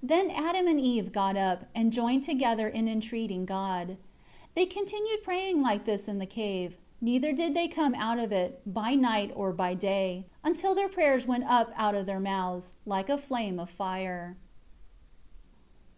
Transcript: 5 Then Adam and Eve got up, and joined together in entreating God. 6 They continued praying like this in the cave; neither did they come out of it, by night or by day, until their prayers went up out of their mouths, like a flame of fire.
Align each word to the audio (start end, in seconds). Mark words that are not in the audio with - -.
5 0.00 0.08
Then 0.08 0.30
Adam 0.30 0.66
and 0.68 0.80
Eve 0.80 1.12
got 1.12 1.36
up, 1.36 1.66
and 1.74 1.92
joined 1.92 2.22
together 2.22 2.66
in 2.66 2.88
entreating 2.88 3.44
God. 3.44 3.88
6 3.88 3.98
They 4.54 4.64
continued 4.64 5.22
praying 5.22 5.60
like 5.60 5.84
this 5.84 6.08
in 6.08 6.16
the 6.16 6.24
cave; 6.24 6.78
neither 6.98 7.30
did 7.34 7.52
they 7.52 7.68
come 7.68 7.94
out 7.94 8.18
of 8.18 8.32
it, 8.32 8.62
by 8.64 8.94
night 8.94 9.32
or 9.36 9.52
by 9.52 9.74
day, 9.74 10.24
until 10.42 10.74
their 10.74 10.88
prayers 10.88 11.26
went 11.26 11.44
up 11.44 11.72
out 11.76 11.94
of 11.94 12.06
their 12.06 12.18
mouths, 12.20 12.72
like 12.86 13.10
a 13.10 13.18
flame 13.18 13.60
of 13.60 13.68
fire. 13.68 14.38